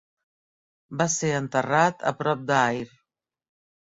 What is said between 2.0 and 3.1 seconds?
a prop d'Ayr.